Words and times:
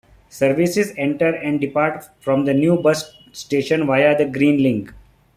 Services 0.29 0.93
enter 0.97 1.27
and 1.31 1.61
depart 1.61 2.05
from 2.19 2.45
the 2.45 2.55
new 2.55 2.75
bus 2.75 3.13
station 3.33 3.85
via 3.85 4.17
the 4.17 4.25
Green 4.25 4.63
Link. 4.63 4.91